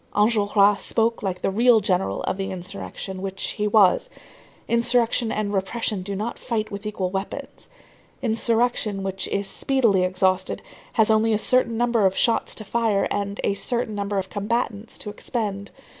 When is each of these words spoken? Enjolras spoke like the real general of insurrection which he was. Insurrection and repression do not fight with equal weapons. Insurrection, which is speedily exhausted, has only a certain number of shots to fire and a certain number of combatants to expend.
Enjolras 0.15 0.81
spoke 0.81 1.21
like 1.21 1.43
the 1.43 1.51
real 1.51 1.79
general 1.79 2.23
of 2.23 2.39
insurrection 2.39 3.21
which 3.21 3.51
he 3.51 3.67
was. 3.67 4.09
Insurrection 4.67 5.31
and 5.31 5.53
repression 5.53 6.01
do 6.01 6.15
not 6.15 6.39
fight 6.39 6.71
with 6.71 6.87
equal 6.87 7.11
weapons. 7.11 7.69
Insurrection, 8.19 9.03
which 9.03 9.27
is 9.27 9.45
speedily 9.47 10.03
exhausted, 10.03 10.63
has 10.93 11.11
only 11.11 11.33
a 11.33 11.37
certain 11.37 11.77
number 11.77 12.07
of 12.07 12.17
shots 12.17 12.55
to 12.55 12.63
fire 12.63 13.07
and 13.11 13.39
a 13.43 13.53
certain 13.53 13.93
number 13.93 14.17
of 14.17 14.31
combatants 14.31 14.97
to 14.97 15.11
expend. 15.11 15.69